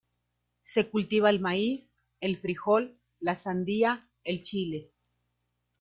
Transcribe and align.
Se 0.61 0.89
cultiva 0.89 1.29
el 1.29 1.39
maíz, 1.41 1.99
el 2.21 2.35
frijol, 2.35 2.97
la 3.19 3.35
sandía, 3.35 4.03
el 4.23 4.41
chile. 4.41 4.89